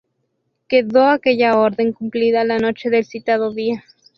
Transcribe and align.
Quedó 0.67 1.03
aquella 1.09 1.55
orden 1.59 1.93
cumplida 1.93 2.43
la 2.43 2.57
noche 2.57 2.89
del 2.89 3.05
citado 3.05 3.53
día. 3.53 3.83